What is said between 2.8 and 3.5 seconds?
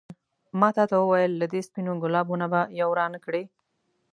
رانه کړې.